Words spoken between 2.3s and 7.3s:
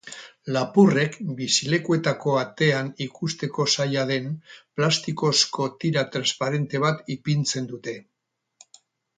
atean ikusteko zaila den plastikozko tira transparente bat